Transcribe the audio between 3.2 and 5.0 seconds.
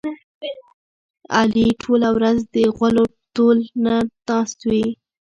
تول ته ناست وي.